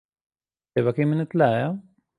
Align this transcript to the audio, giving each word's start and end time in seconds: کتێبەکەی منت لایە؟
کتێبەکەی 0.65 1.05
منت 1.09 1.31
لایە؟ 1.39 1.69